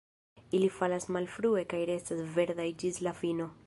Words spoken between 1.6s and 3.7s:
kaj restas verdaj ĝis la fino.